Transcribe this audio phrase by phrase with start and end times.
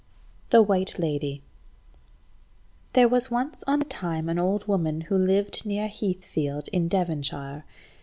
[0.49, 1.43] THE WHITE LADY
[2.93, 7.65] There was once on a time an old woman who lived near Heathfield, in Devonshire.